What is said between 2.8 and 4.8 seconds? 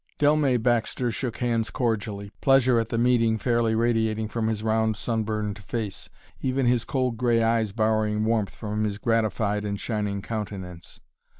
the meeting fairly radiating from his